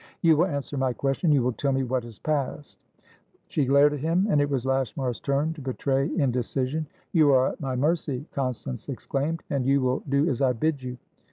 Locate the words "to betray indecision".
5.53-6.87